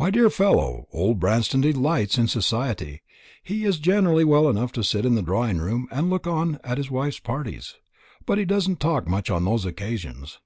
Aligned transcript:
"My 0.00 0.10
dear 0.10 0.30
fellow, 0.30 0.88
old 0.92 1.20
Branston 1.20 1.60
delights 1.60 2.18
in 2.18 2.26
society. 2.26 3.02
He 3.40 3.64
is 3.64 3.78
generally 3.78 4.24
well 4.24 4.48
enough 4.48 4.72
to 4.72 4.82
sit 4.82 5.04
in 5.04 5.14
the 5.14 5.22
drawing 5.22 5.58
room 5.58 5.86
and 5.92 6.10
look 6.10 6.26
on 6.26 6.58
at 6.64 6.76
his 6.76 6.90
wife's 6.90 7.20
parties. 7.20 7.76
He 8.34 8.44
doesn't 8.44 8.80
talk 8.80 9.06
much 9.06 9.30
on 9.30 9.44
those 9.44 9.64
occasions. 9.64 10.40